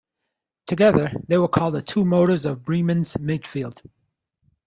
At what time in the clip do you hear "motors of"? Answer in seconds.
2.03-2.65